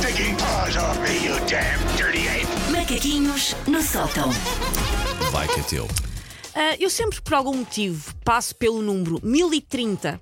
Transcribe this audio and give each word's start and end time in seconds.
stinking 0.00 0.36
paws 0.36 0.76
off 0.76 0.98
me, 1.00 1.24
you 1.26 1.34
damn 1.46 1.78
dirty 1.96 2.26
ape! 2.28 2.46
Macaquinhos 2.72 3.54
no 3.66 3.82
sótão. 3.82 4.30
Vai 5.30 5.46
que 5.48 5.60
é 5.60 5.62
teu. 5.62 5.88
Ah, 6.54 6.76
eu 6.78 6.90
sempre, 6.90 7.20
por 7.20 7.34
algum 7.34 7.56
motivo, 7.56 8.12
passo 8.24 8.54
pelo 8.56 8.82
número 8.82 9.20
1030, 9.22 10.20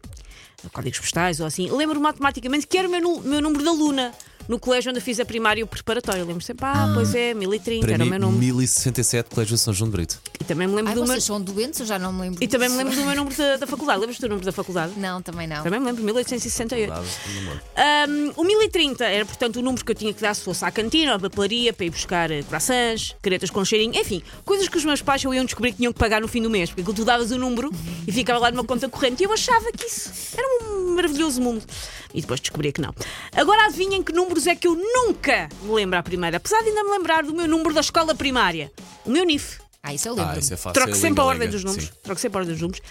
códigos 0.72 0.98
postais 1.01 1.40
ou 1.40 1.47
assim, 1.47 1.70
lembro-me 1.70 2.06
automaticamente 2.06 2.66
que 2.66 2.76
era 2.76 2.88
o 2.88 2.90
meu, 2.90 3.01
nu- 3.01 3.20
meu 3.22 3.40
número 3.40 3.65
da 3.65 3.72
Luna. 3.72 4.12
No 4.49 4.58
colégio 4.58 4.90
onde 4.90 4.99
eu 4.99 5.03
fiz 5.03 5.19
a 5.21 5.24
primária 5.24 5.60
e 5.60 5.65
o 5.65 5.67
preparatório. 5.67 6.24
Lembro 6.24 6.42
sempre, 6.42 6.65
ah, 6.67 6.90
pois 6.94 7.15
é, 7.15 7.35
1030 7.35 7.81
Para 7.87 7.94
era 7.94 8.03
o 8.03 8.06
mim, 8.06 8.10
meu 8.10 8.21
número. 8.21 8.38
1067, 8.38 9.30
Colégio 9.35 9.56
São 9.58 9.72
João 9.74 9.90
de 9.90 9.97
Brito. 9.97 10.21
E 10.40 10.44
também 10.44 10.67
me 10.69 10.74
lembro 10.74 10.90
Ai, 10.90 10.94
do 10.94 11.01
meu. 11.01 11.08
vocês 11.08 11.24
são 11.24 11.40
doentes, 11.40 11.80
eu 11.80 11.87
já 11.87 11.99
não 11.99 12.12
me 12.12 12.22
lembro. 12.22 12.42
E 12.42 12.48
também 12.48 12.69
me 12.69 12.76
lembro 12.76 12.94
do 12.94 13.03
meu 13.04 13.15
número 13.17 13.37
da, 13.37 13.56
da 13.56 13.67
faculdade. 13.67 14.01
Lembras 14.01 14.19
do 14.19 14.29
número 14.29 14.44
da 14.47 14.53
faculdade? 14.53 14.93
Não, 14.97 15.21
também 15.22 15.47
não. 15.47 15.62
Também 15.62 15.80
me 15.80 15.87
lembro, 15.87 16.05
1868. 16.05 16.89
Nada, 16.89 17.03
não 17.27 17.33
me 17.34 17.41
lembro. 17.48 17.61
Ahm, 17.77 18.33
o 18.37 18.45
1030 18.45 19.05
era, 19.05 19.25
portanto, 19.25 19.56
o 19.56 19.62
número 19.62 19.84
que 19.84 19.91
eu 19.91 19.97
tinha 19.97 20.12
que 20.12 20.20
dar 20.20 20.34
se 20.34 20.43
fosse 20.43 20.65
à 20.65 20.70
cantina 20.70 21.12
ou 21.12 21.17
à 21.17 21.19
papelaria 21.20 21.73
para 21.73 21.87
ir 21.87 21.91
buscar 21.91 22.31
eh, 22.31 22.42
croissants, 22.42 23.15
caretas 23.23 23.51
com 23.51 23.65
cheirinho, 23.65 23.95
enfim, 23.98 24.23
coisas 24.45 24.69
que 24.69 24.77
os 24.77 24.84
meus 24.84 25.03
pais 25.03 25.23
só 25.23 25.33
iam 25.33 25.45
descobrir 25.45 25.73
que 25.73 25.78
tinham 25.78 25.92
que 25.92 25.98
pagar 25.98 26.20
no 26.20 26.28
fim 26.28 26.42
do 26.42 26.51
mês, 26.51 26.70
porque 26.70 26.92
tu 26.92 27.05
davas 27.05 27.31
o 27.31 27.39
número 27.39 27.70
e 28.06 28.12
ficava 28.12 28.39
lá 28.39 28.51
numa 28.51 28.65
conta 28.65 28.89
corrente. 28.89 29.23
E 29.23 29.27
eu 29.27 29.33
achava 29.33 29.70
que 29.73 29.84
isso 29.87 30.11
era 30.37 30.47
um 30.65 30.66
maravilhoso 30.96 31.41
mundo. 31.41 31.64
E 32.12 32.20
depois 32.20 32.41
descobri 32.41 32.73
que 32.73 32.80
não. 32.80 32.95
Agora 33.34 33.66
adivinhem 33.66 34.02
que 34.02 34.12
números 34.12 34.46
é 34.46 34.55
que 34.55 34.66
eu 34.66 34.74
nunca 34.74 35.48
me 35.62 35.72
lembro 35.72 35.98
à 35.98 36.02
primeira, 36.02 36.38
apesar 36.38 36.60
de 36.62 36.70
ainda 36.70 36.82
me 36.82 36.91
lembrar 36.91 37.22
do 37.22 37.34
meu 37.34 37.46
número 37.46 37.74
da 37.74 37.80
escola 37.80 38.14
primária. 38.14 38.72
O 39.05 39.10
meu 39.10 39.24
NIF. 39.24 39.59
Ah, 39.82 39.95
isso 39.95 40.09
eu 40.09 40.14
lembro. 40.14 40.32
Ah, 40.34 40.38
isso 40.38 40.52
é 40.52 40.56
fácil. 40.56 40.72
Troco 40.72 40.96
sempre 40.96 41.20
a 41.20 41.24
ordem 41.24 41.48
dos 41.48 41.62
números. 41.62 41.86
Sim. 41.86 41.92
Troco 42.02 42.20
sempre 42.20 42.38
a 42.38 42.41
ordem 42.41 42.55
dos 42.55 42.62
números. 42.62 42.82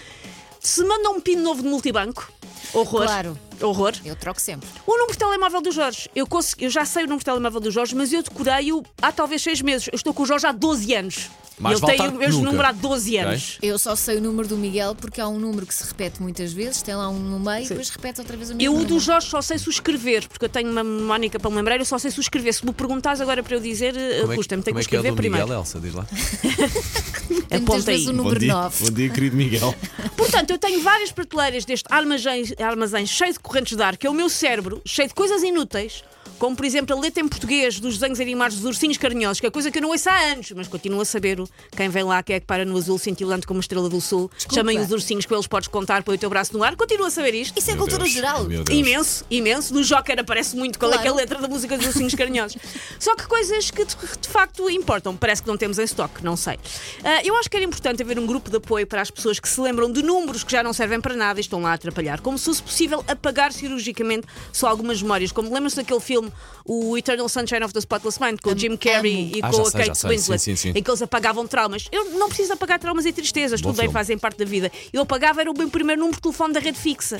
Se 0.60 0.82
manda 0.82 1.10
um 1.10 1.20
pino 1.20 1.42
novo 1.42 1.62
de 1.62 1.68
multibanco, 1.68 2.32
horror. 2.72 3.04
Claro. 3.04 3.38
Horror. 3.62 3.92
Eu 4.04 4.16
troco 4.16 4.40
sempre. 4.40 4.68
O 4.86 4.92
número 4.92 5.12
de 5.12 5.18
telemóvel 5.18 5.60
do 5.62 5.72
Jorge. 5.72 6.08
Eu, 6.14 6.26
consegui- 6.26 6.64
eu 6.64 6.70
já 6.70 6.84
sei 6.84 7.02
o 7.04 7.06
número 7.06 7.20
de 7.20 7.24
telemóvel 7.24 7.60
do 7.60 7.70
Jorge, 7.70 7.94
mas 7.94 8.12
eu 8.12 8.22
decorei-o 8.22 8.82
há 9.00 9.12
talvez 9.12 9.42
seis 9.42 9.60
meses. 9.62 9.88
Eu 9.88 9.96
estou 9.96 10.12
com 10.14 10.22
o 10.22 10.26
Jorge 10.26 10.46
há 10.46 10.52
12 10.52 10.94
anos. 10.94 11.30
Mais 11.58 11.78
ele 11.78 11.86
vale 11.86 11.98
tem 11.98 12.08
o 12.08 12.12
mesmo 12.18 12.40
nunca. 12.40 12.50
número 12.50 12.68
há 12.68 12.72
12 12.72 13.16
Ok. 13.16 13.18
anos. 13.26 13.58
Eu 13.62 13.78
só 13.78 13.96
sei 13.96 14.18
o 14.18 14.20
número 14.20 14.46
do 14.46 14.58
Miguel 14.58 14.94
porque 14.94 15.22
há 15.22 15.26
um 15.26 15.38
número 15.38 15.64
que 15.64 15.72
se 15.72 15.84
repete 15.84 16.20
muitas 16.20 16.52
vezes, 16.52 16.82
tem 16.82 16.94
lá 16.94 17.08
um 17.08 17.18
no 17.18 17.40
meio 17.40 17.64
e 17.64 17.68
depois 17.68 17.88
repete 17.88 18.20
outra 18.20 18.36
vez 18.36 18.50
o 18.50 18.54
mesmo. 18.54 18.74
Eu 18.76 18.78
o 18.78 18.84
do. 18.84 19.00
Jorge 19.00 19.26
só 19.28 19.40
sei 19.40 19.56
suscrever, 19.56 20.28
porque 20.28 20.44
eu 20.44 20.48
tenho 20.50 20.70
uma 20.70 20.84
mnemónica 20.84 21.38
para 21.40 21.48
me 21.50 21.56
lembrar, 21.56 21.78
eu 21.78 21.86
só 21.86 21.96
sei 21.98 22.10
suscrever. 22.10 22.52
Se 22.52 22.62
me 22.66 22.74
perguntares 22.74 23.22
agora 23.22 23.42
para 23.42 23.56
eu 23.56 23.60
dizer, 23.60 23.96
eh, 23.96 24.20
é, 24.20 24.26
que- 24.28 24.34
custa-me, 24.34 24.62
tenho 24.62 24.74
é 24.78 24.84
que 24.84 24.94
é 24.94 24.98
o 24.98 25.00
escrever 25.00 25.10
do 25.12 25.16
primeiro. 25.16 25.46
Miguel, 25.46 25.60
Elsa? 25.60 25.80
Diz 25.80 25.94
lá. 25.94 26.06
Aponta 27.50 27.82
vezes 27.82 28.06
aí. 28.06 28.12
o 28.12 28.16
número 28.16 28.44
9. 28.44 28.90
dia, 28.90 29.08
querido 29.10 29.36
Miguel. 29.36 29.74
Portanto, 30.16 30.50
eu 30.50 30.58
tenho 30.58 30.82
várias 30.82 31.10
prateleiras 31.12 31.64
deste 31.64 31.86
armazém, 31.90 32.44
armazém 32.58 33.06
cheio 33.06 33.32
de 33.32 33.38
correntes 33.46 33.76
de 33.76 33.82
ar, 33.82 33.96
que 33.96 34.06
é 34.06 34.10
o 34.10 34.14
meu 34.14 34.28
cérebro, 34.28 34.82
cheio 34.84 35.08
de 35.08 35.14
coisas 35.14 35.42
inúteis, 35.42 36.04
como 36.38 36.54
por 36.56 36.64
exemplo 36.64 36.96
a 36.96 37.00
letra 37.00 37.22
em 37.22 37.28
português 37.28 37.80
dos 37.80 37.94
desenhos 37.98 38.20
animados 38.20 38.56
dos 38.58 38.64
ursinhos 38.66 38.96
carinhosos, 38.98 39.40
que 39.40 39.46
é 39.46 39.50
coisa 39.50 39.70
que 39.70 39.78
eu 39.78 39.82
não 39.82 39.90
ouço 39.90 40.08
há 40.08 40.18
anos, 40.32 40.50
mas 40.54 40.68
continuo 40.68 41.00
a 41.00 41.04
saber 41.04 41.40
o- 41.40 41.48
quem 41.76 41.88
vem 41.88 42.02
lá, 42.04 42.22
quem 42.22 42.36
é 42.36 42.40
que 42.40 42.46
para 42.46 42.64
no 42.64 42.76
azul 42.76 42.98
cintilante 42.98 43.46
como 43.46 43.58
a 43.58 43.62
estrela 43.62 43.88
do 43.88 44.00
sul. 44.00 44.30
Chamem 44.52 44.78
os 44.78 44.90
ursinhos 44.90 45.24
que 45.26 45.34
eles 45.34 45.46
podes 45.46 45.68
contar, 45.68 46.02
põe 46.02 46.16
o 46.16 46.18
teu 46.18 46.28
braço 46.30 46.52
no 46.56 46.62
ar, 46.62 46.76
continuo 46.76 47.06
a 47.06 47.10
saber 47.10 47.34
isto. 47.34 47.58
Isso 47.58 47.70
é 47.70 47.76
cultura 47.76 48.02
Deus, 48.04 48.12
geral. 48.12 48.44
meu 48.44 48.62
Deus. 48.64 48.78
Imenso, 48.78 49.24
imenso. 49.30 49.74
No 49.74 49.82
Joker 49.82 50.18
aparece 50.20 50.56
muito 50.56 50.78
qual 50.78 50.92
é, 50.92 50.98
que 50.98 51.06
é 51.06 51.10
a 51.10 51.12
Claro. 51.12 51.16
letra 51.16 51.40
da 51.40 51.48
música 51.48 51.76
dos 51.76 51.86
ursinhos 51.86 52.14
carinhosos. 52.14 52.56
Só 52.98 53.14
que 53.16 53.26
coisas 53.26 53.70
que 53.70 53.84
de, 53.84 53.94
de 54.20 54.28
facto 54.28 54.68
importam, 54.70 55.16
parece 55.16 55.42
que 55.42 55.48
não 55.48 55.56
temos 55.56 55.78
em 55.78 55.84
estoque, 55.84 56.22
não 56.24 56.36
sei. 56.36 56.58
Ah, 57.04 57.22
eu 57.24 57.36
acho 57.36 57.48
que 57.50 57.56
era 57.56 57.64
importante 57.64 58.02
haver 58.02 58.18
um 58.18 58.26
grupo 58.26 58.50
de 58.50 58.56
apoio 58.56 58.86
para 58.86 59.00
as 59.02 59.10
pessoas 59.10 59.40
que 59.40 59.48
se 59.48 59.60
lembram 59.60 59.90
de 59.90 60.02
números 60.02 60.44
que 60.44 60.52
já 60.52 60.62
não 60.62 60.72
servem 60.72 61.00
para 61.00 61.14
nada 61.16 61.40
e 61.40 61.42
estão 61.42 61.60
lá 61.62 61.70
a 61.70 61.74
atrapalhar. 61.74 62.20
Como 62.20 62.36
se 62.38 62.44
fosse 62.46 62.62
possível 62.62 63.04
apagar 63.08 63.52
cirurgicamente 63.52 64.26
só 64.52 64.66
algumas 64.68 65.00
memórias. 65.02 65.32
Como 65.32 65.52
lembram-se 65.52 65.76
daquele 65.76 66.00
filme, 66.00 66.25
o 66.64 66.96
Eternal 66.96 67.28
Sunshine 67.28 67.64
of 67.64 67.72
the 67.72 67.80
Spotless 67.80 68.20
Mind, 68.20 68.38
com 68.42 68.50
o 68.50 68.58
Jim 68.58 68.76
Carrey 68.76 69.32
e 69.36 69.40
Ah, 69.42 69.50
com 69.50 69.62
a 69.62 69.70
sei, 69.70 69.84
Kate 69.86 69.98
sei. 69.98 70.10
Winslet, 70.10 70.42
Sim, 70.42 70.56
sim, 70.56 70.72
sim. 70.72 70.78
em 70.78 70.82
que 70.82 70.90
eles 70.90 71.02
apagavam 71.02 71.46
traumas. 71.46 71.88
Eu 71.92 72.10
não 72.12 72.28
preciso 72.28 72.52
apagar 72.52 72.78
traumas 72.78 73.04
e 73.06 73.12
tristezas, 73.12 73.60
Bom 73.60 73.68
tudo 73.70 73.76
bem, 73.76 73.84
filme. 73.84 73.92
fazem 73.92 74.18
parte 74.18 74.38
da 74.38 74.44
vida. 74.44 74.70
Eu 74.92 75.02
apagava 75.02 75.40
era 75.40 75.50
o 75.50 75.56
meu 75.56 75.68
primeiro 75.70 76.00
número 76.00 76.16
de 76.16 76.22
telefone 76.22 76.52
da 76.54 76.60
rede 76.60 76.78
fixa, 76.78 77.18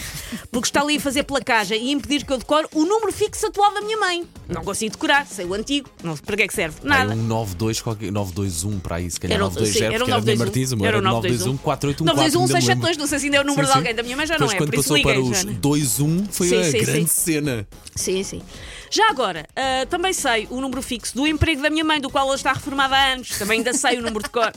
porque 0.51 0.69
está 0.69 0.81
ali 0.83 0.97
a 0.97 1.01
fazer 1.01 1.23
placagem 1.25 1.81
e 1.83 1.93
impedir 1.93 2.25
que 2.25 2.33
eu 2.33 2.39
decore 2.39 2.67
o 2.75 2.85
número 2.85 3.13
fixo 3.13 3.47
atual 3.47 3.73
da 3.75 3.81
minha 3.81 3.97
mãe. 3.99 4.27
Não 4.49 4.63
consigo 4.63 4.93
decorar, 4.93 5.27
sei 5.27 5.45
o 5.45 5.55
antigo, 5.55 5.89
não 6.05 6.15
sei 6.15 6.25
para 6.25 6.37
que 6.37 6.43
é 6.45 6.47
que 6.47 6.55
serve. 6.55 6.77
Nada. 6.85 7.13
um 7.13 7.17
92, 7.17 7.81
qualquer, 7.81 8.13
921 8.13 8.79
para 8.79 8.97
aí, 8.97 9.11
se 9.11 9.19
calhar 9.19 9.35
Era 9.37 9.45
o- 9.45 9.49
920, 9.49 9.73
sim, 9.73 9.85
era 9.85 9.95
era 9.95 10.05
de 10.05 10.11
921. 10.11 10.45
Martins, 10.47 10.73
o 10.73 10.77
meu 10.77 10.87
Era 10.87 10.97
era 10.99 11.01
o 11.01 11.11
921 11.11 11.57
481 11.57 12.07
921 12.07 12.41
ainda 12.41 12.55
me 12.55 12.55
lembro. 12.55 12.87
672, 12.87 12.97
não 12.97 13.07
sei 13.07 13.19
se 13.19 13.25
ainda 13.27 13.37
é 13.37 13.41
o 13.41 13.45
número 13.45 13.67
Sim, 13.67 13.73
de 13.73 13.79
alguém 13.79 13.95
da 13.95 14.03
minha 14.05 14.17
mãe, 14.17 14.27
já 14.27 14.39
não 14.39 14.47
é. 14.51 14.55
quando 14.57 14.71
por 14.71 14.79
isso 14.79 14.89
passou 14.89 15.03
para 15.03 15.13
liguei, 15.17 15.31
os 15.33 15.39
já, 15.39 15.45
né? 15.47 15.53
21 15.63 16.27
foi 16.31 16.49
Sim, 16.49 16.57
a 16.61 16.65
sim, 16.71 16.79
grande 16.79 17.11
cena. 17.11 17.69
Sim, 17.97 18.23
sim. 18.23 18.43
Já 18.91 19.11
agora, 19.11 19.47
ah, 19.57 19.85
também 19.91 20.13
sei 20.13 20.47
o 20.49 20.61
número 20.61 20.81
fixo 20.81 21.15
do 21.17 21.27
emprego 21.27 21.61
da 21.61 21.69
minha 21.69 21.85
mãe, 21.85 22.01
do 22.01 22.09
qual 22.09 22.27
ela 22.27 22.37
está 22.37 22.53
reformada 22.53 22.95
há 22.95 23.13
anos. 23.15 23.31
Também 23.31 23.59
ainda 23.59 23.73
sei 23.73 23.99
o 23.99 24.03
número 24.03 24.23
de 24.23 24.31
cor. 24.31 24.53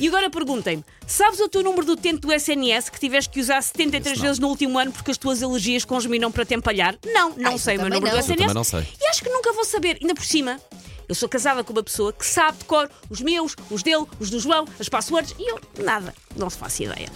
E 0.00 0.08
agora 0.08 0.28
perguntem-me: 0.28 0.84
sabes 1.06 1.38
o 1.40 1.48
teu 1.48 1.62
número 1.62 1.86
do 1.86 1.92
utente 1.92 2.18
do 2.20 2.32
SNS 2.32 2.88
que 2.90 2.98
tiveste 2.98 3.30
que 3.30 3.38
usar 3.40 3.62
73 3.62 4.12
Esse 4.12 4.18
não. 4.18 4.26
vezes 4.26 4.38
no 4.40 4.48
último 4.48 4.76
ano 4.78 4.90
porque 4.90 5.10
as 5.12 5.16
tuas 5.18 5.40
alergias 5.42 5.84
congeminam 5.84 6.32
para 6.32 6.44
te 6.44 6.54
empalhar? 6.54 6.96
Não, 7.04 7.30
não 7.36 7.54
Ah, 7.54 7.58
sei 7.58 7.76
o 7.76 7.80
meu 7.82 7.90
número 7.90 8.10
do 8.10 8.16
não. 8.16 8.18
SNS. 8.18 8.30
Eu 8.30 8.36
também 8.48 8.54
não 8.54 8.64
sei. 8.64 8.80
E 9.00 9.06
acho 9.08 9.19
que 9.20 9.30
nunca 9.30 9.52
vou 9.52 9.64
saber. 9.64 9.98
Ainda 10.00 10.14
por 10.14 10.24
cima, 10.24 10.60
eu 11.08 11.14
sou 11.14 11.28
casada 11.28 11.64
com 11.64 11.72
uma 11.72 11.82
pessoa 11.82 12.12
que 12.12 12.24
sabe 12.24 12.58
de 12.58 12.64
cor 12.64 12.88
os 13.08 13.20
meus, 13.20 13.56
os 13.70 13.82
dele, 13.82 14.06
os 14.18 14.30
do 14.30 14.38
João, 14.38 14.64
as 14.78 14.88
passwords 14.88 15.34
e 15.38 15.50
eu 15.50 15.60
nada, 15.82 16.14
não 16.36 16.48
se 16.48 16.56
faço 16.56 16.82
ideia. 16.82 17.10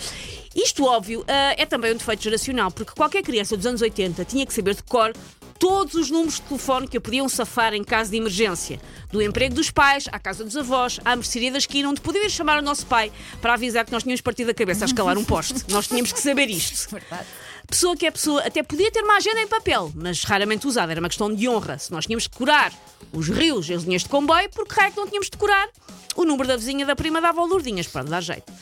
Isto, 0.54 0.84
óbvio, 0.84 1.24
ah, 1.26 1.54
é 1.56 1.66
também 1.66 1.92
um 1.92 1.96
defeito 1.96 2.22
geracional, 2.22 2.70
porque 2.70 2.92
qualquer 2.92 3.22
criança 3.22 3.56
dos 3.56 3.66
anos 3.66 3.82
80 3.82 4.24
tinha 4.24 4.46
que 4.46 4.52
saber 4.52 4.74
de 4.74 4.82
cor 4.82 5.12
todos 5.58 5.94
os 5.94 6.10
números 6.10 6.34
de 6.34 6.42
telefone 6.42 6.88
que 6.88 6.96
a 6.96 7.00
podiam 7.00 7.28
safar 7.28 7.74
em 7.74 7.82
caso 7.82 8.10
de 8.10 8.16
emergência. 8.16 8.80
Do 9.10 9.22
emprego 9.22 9.54
dos 9.54 9.70
pais, 9.70 10.06
à 10.10 10.18
casa 10.18 10.44
dos 10.44 10.56
avós, 10.56 11.00
à 11.04 11.14
mercearia 11.14 11.52
da 11.52 11.58
esquina, 11.58 11.88
onde 11.88 12.00
podia 12.00 12.26
ir 12.26 12.30
chamar 12.30 12.58
o 12.58 12.62
nosso 12.62 12.84
pai 12.86 13.12
para 13.40 13.54
avisar 13.54 13.84
que 13.84 13.92
nós 13.92 14.02
tínhamos 14.02 14.20
partido 14.20 14.50
a 14.50 14.54
cabeça 14.54 14.84
a 14.84 14.86
escalar 14.86 15.16
um 15.16 15.24
poste. 15.24 15.64
nós 15.68 15.86
tínhamos 15.86 16.12
que 16.12 16.20
saber 16.20 16.50
isto. 16.50 16.90
Verdade. 16.92 17.26
Pessoa 17.74 17.96
que 17.96 18.06
é 18.06 18.10
pessoa, 18.12 18.40
até 18.40 18.62
podia 18.62 18.88
ter 18.92 19.02
uma 19.02 19.16
agenda 19.16 19.42
em 19.42 19.48
papel, 19.48 19.90
mas 19.96 20.22
raramente 20.22 20.64
usada. 20.64 20.92
Era 20.92 21.00
uma 21.00 21.08
questão 21.08 21.34
de 21.34 21.48
honra. 21.48 21.76
Se 21.76 21.90
nós 21.90 22.06
tínhamos 22.06 22.22
de 22.22 22.30
decorar 22.30 22.72
os 23.12 23.28
rios 23.28 23.68
e 23.68 23.74
as 23.74 23.82
linhas 23.82 24.02
de 24.02 24.08
comboio, 24.08 24.48
porque 24.50 24.72
raio 24.78 24.92
que 24.92 24.96
não 24.96 25.08
tínhamos 25.08 25.26
de 25.26 25.32
decorar 25.32 25.68
o 26.14 26.24
número 26.24 26.46
da 26.46 26.56
vizinha 26.56 26.86
da 26.86 26.94
prima 26.94 27.20
dava 27.20 27.40
ao 27.40 27.48
Lourdinhas, 27.48 27.88
para 27.88 28.04
dar 28.04 28.20
jeito. 28.20 28.52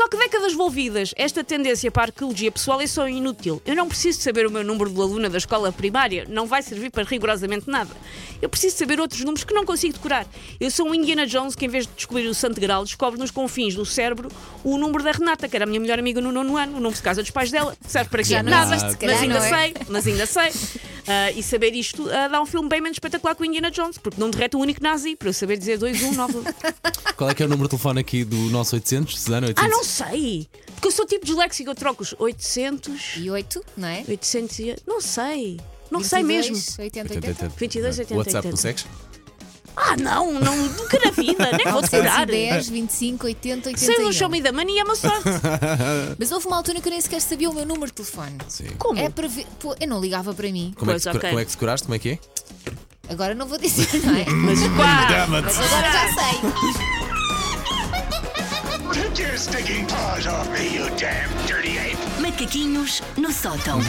Só 0.00 0.08
que 0.08 0.16
décadas 0.16 0.54
volvidas, 0.54 1.12
esta 1.14 1.44
tendência 1.44 1.90
para 1.90 2.04
a 2.04 2.06
arqueologia 2.06 2.50
pessoal 2.50 2.80
é 2.80 2.86
só 2.86 3.06
inútil. 3.06 3.60
Eu 3.66 3.76
não 3.76 3.86
preciso 3.86 4.18
saber 4.22 4.46
o 4.46 4.50
meu 4.50 4.64
número 4.64 4.88
de 4.88 4.98
aluna 4.98 5.28
da 5.28 5.36
escola 5.36 5.70
primária, 5.70 6.24
não 6.26 6.46
vai 6.46 6.62
servir 6.62 6.88
para 6.90 7.04
rigorosamente 7.04 7.68
nada. 7.68 7.90
Eu 8.40 8.48
preciso 8.48 8.78
saber 8.78 8.98
outros 8.98 9.20
números 9.20 9.44
que 9.44 9.52
não 9.52 9.62
consigo 9.62 9.92
decorar. 9.92 10.26
Eu 10.58 10.70
sou 10.70 10.88
um 10.88 10.94
Indiana 10.94 11.26
Jones 11.26 11.54
que, 11.54 11.66
em 11.66 11.68
vez 11.68 11.86
de 11.86 11.92
descobrir 11.92 12.26
o 12.28 12.32
Santo 12.32 12.58
Graal, 12.58 12.82
descobre 12.82 13.20
nos 13.20 13.30
confins 13.30 13.74
do 13.74 13.84
cérebro 13.84 14.30
o 14.64 14.78
número 14.78 15.04
da 15.04 15.12
Renata, 15.12 15.46
que 15.46 15.54
era 15.54 15.66
a 15.66 15.68
minha 15.68 15.78
melhor 15.78 15.98
amiga 15.98 16.18
no 16.18 16.32
nono 16.32 16.56
ano, 16.56 16.78
o 16.78 16.80
número 16.80 16.94
de 16.94 17.02
casa 17.02 17.20
dos 17.20 17.30
pais 17.30 17.50
dela. 17.50 17.76
Serve 17.86 18.08
para 18.08 18.22
quê? 18.22 18.42
Nada, 18.42 18.70
mas 18.70 19.20
ainda 19.20 19.36
é? 19.36 19.40
sei, 19.50 19.74
mas 19.86 20.06
ainda 20.06 20.24
sei. 20.24 20.50
Ah, 21.06 21.30
e 21.30 21.42
saber 21.42 21.74
isto 21.74 22.08
ah, 22.10 22.28
dá 22.28 22.40
um 22.40 22.46
filme 22.46 22.68
bem 22.68 22.80
menos 22.80 22.96
espetacular 22.96 23.34
que 23.34 23.42
o 23.42 23.44
Indiana 23.44 23.70
Jones, 23.70 23.98
porque 23.98 24.20
não 24.20 24.30
derrete 24.30 24.56
o 24.56 24.60
único 24.60 24.82
nazi, 24.82 25.16
para 25.16 25.28
eu 25.28 25.32
saber 25.32 25.56
dizer 25.56 25.78
2, 25.78 26.02
1, 26.02 26.12
9. 26.14 26.34
Qual 27.16 27.30
é 27.30 27.34
que 27.34 27.42
é 27.42 27.46
o 27.46 27.48
número 27.48 27.68
de 27.68 27.70
telefone 27.70 28.00
aqui 28.00 28.24
do 28.24 28.36
nosso 28.50 28.74
800? 28.76 29.14
Susana, 29.14 29.46
800? 29.48 29.64
Ah, 29.64 29.76
não 29.76 29.84
sei! 29.84 30.48
Porque 30.74 30.88
eu 30.88 30.92
sou 30.92 31.06
tipo 31.06 31.26
disléxico, 31.26 31.70
eu 31.70 31.74
troco 31.74 32.02
os 32.02 32.14
800, 32.18 33.16
E 33.16 33.30
8, 33.30 33.64
não 33.76 33.88
é? 33.88 34.04
800 34.08 34.58
e... 34.60 34.76
Não 34.86 35.00
sei. 35.00 35.60
Não 35.90 36.02
sei 36.02 36.22
22, 36.22 36.50
mesmo. 36.50 36.82
80, 36.82 37.14
80, 37.14 37.28
80. 37.28 37.48
22, 37.56 37.98
80, 37.98 38.14
WhatsApp 38.16 38.48
80. 38.48 38.50
consegues? 38.50 38.86
Ah, 39.90 39.96
não, 39.96 40.32
não, 40.38 40.56
nunca 40.56 41.00
na 41.04 41.10
vida, 41.10 41.50
nem 41.50 41.66
vou 41.72 41.82
decorar. 41.82 42.26
910, 42.28 42.68
25, 42.68 43.26
80, 43.26 43.68
81. 43.70 43.96
Sei 43.96 44.04
o 44.04 44.12
show 44.12 44.28
me 44.28 44.40
da 44.40 44.52
mania, 44.52 44.82
é 44.82 44.84
uma 44.84 44.94
sorte. 44.94 45.24
Mas 46.16 46.30
houve 46.30 46.46
uma 46.46 46.56
altura 46.56 46.80
que 46.80 46.86
eu 46.86 46.92
nem 46.92 47.00
sequer 47.00 47.20
sabia 47.20 47.50
o 47.50 47.54
meu 47.54 47.66
número 47.66 47.86
de 47.86 47.94
telefone. 47.94 48.38
Sim. 48.46 48.68
Como? 48.78 49.00
É 49.00 49.08
para 49.10 49.26
ver. 49.26 49.46
Pô, 49.58 49.74
eu 49.80 49.88
não 49.88 50.00
ligava 50.00 50.32
para 50.32 50.48
mim. 50.52 50.72
Como, 50.76 50.92
é 50.92 50.94
que, 50.94 51.02
Pois, 51.02 51.16
ok. 51.16 51.28
como 51.30 51.40
é 51.40 51.44
que 51.44 51.50
decoraste? 51.50 51.86
Como 51.88 51.94
é 51.96 51.98
que 51.98 52.10
é? 52.10 52.18
Agora 53.08 53.34
não 53.34 53.46
vou 53.46 53.58
dizer, 53.58 53.88
não 54.04 54.14
é? 54.14 54.24
Mas 54.30 54.60
pá! 54.76 55.26
Mas 55.28 55.58
agora 55.58 55.92
já 55.92 56.14
sei. 56.14 56.40
Take 58.92 59.22
your 59.22 59.36
stinking 59.36 59.86
paws 59.86 60.26
off 60.28 60.48
me, 60.50 60.74
you 60.74 60.88
damn 60.96 61.28
dirty 61.46 61.78
ape! 61.78 61.98
Macaquinhos 62.20 63.02
no 63.16 63.32
sótão. 63.32 63.80